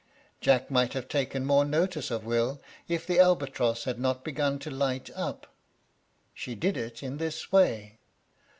Jack 0.39 0.71
might 0.71 0.93
have 0.93 1.07
taken 1.07 1.45
more 1.45 1.63
notice 1.63 2.09
of 2.09 2.25
Will, 2.25 2.59
if 2.87 3.05
the 3.05 3.19
albatross 3.19 3.83
had 3.83 3.99
not 3.99 4.23
begun 4.23 4.57
to 4.57 4.71
light 4.71 5.11
up. 5.15 5.53
She 6.33 6.55
did 6.55 6.75
it 6.75 7.03
in 7.03 7.17
this 7.17 7.51
way. 7.51 7.99